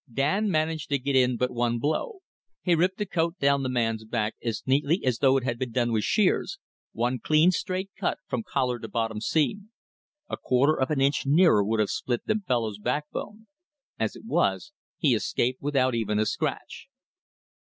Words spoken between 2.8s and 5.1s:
the coat down the man's back as neatly